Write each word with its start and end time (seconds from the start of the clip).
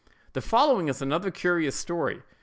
The 0.33 0.41
following 0.41 0.87
is 0.87 0.99
another 1.03 1.29
curious 1.29 1.75
story. 1.75 2.23